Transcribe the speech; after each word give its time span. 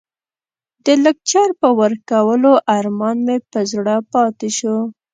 د 0.85 0.87
لکچر 1.03 1.47
د 1.61 1.63
ورکولو 1.81 2.51
ارمان 2.77 3.17
مو 3.25 3.37
په 3.51 3.59
زړه 3.71 3.95
پاتې 4.13 4.49
شو. 4.57 4.75